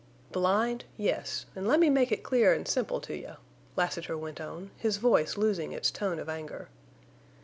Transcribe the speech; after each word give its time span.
"Blind—yes, 0.31 1.45
en' 1.55 1.67
let 1.67 1.79
me 1.79 1.87
make 1.87 2.11
it 2.11 2.23
clear 2.23 2.55
en' 2.55 2.65
simple 2.65 2.99
to 3.01 3.15
you," 3.15 3.35
Lassiter 3.75 4.17
went 4.17 4.41
on, 4.41 4.71
his 4.75 4.97
voice 4.97 5.37
losing 5.37 5.73
its 5.73 5.91
tone 5.91 6.17
of 6.17 6.27
anger. 6.27 6.69